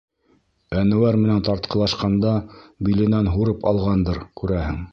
[0.83, 2.31] Әнүәр менән тартҡылашҡанда
[2.89, 4.81] биленән һурып алғандыр, күрәһең.